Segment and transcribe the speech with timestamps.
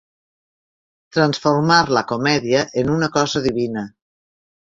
[1.17, 3.87] Transformar la comèdia en una cosa divina.